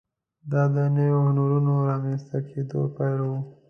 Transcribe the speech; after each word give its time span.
دا 0.51 0.63
د 0.75 0.77
نویو 0.95 1.19
هنرونو 1.27 1.73
د 1.79 1.85
رامنځته 1.89 2.37
کېدو 2.49 2.79
پیل 2.95 3.19
و. 3.29 3.33